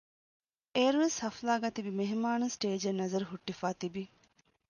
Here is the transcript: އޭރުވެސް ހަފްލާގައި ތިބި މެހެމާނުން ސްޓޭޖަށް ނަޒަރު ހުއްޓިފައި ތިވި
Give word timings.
އޭރުވެސް 0.75 1.17
ހަފްލާގައި 1.23 1.73
ތިބި 1.75 1.91
މެހެމާނުން 1.99 2.53
ސްޓޭޖަށް 2.55 2.99
ނަޒަރު 2.99 3.25
ހުއްޓިފައި 3.31 3.77
ތިވި 3.81 4.03